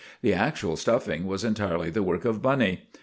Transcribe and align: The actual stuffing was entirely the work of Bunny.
The 0.23 0.33
actual 0.33 0.77
stuffing 0.77 1.27
was 1.27 1.43
entirely 1.43 1.91
the 1.91 2.01
work 2.01 2.25
of 2.25 2.41
Bunny. 2.41 2.85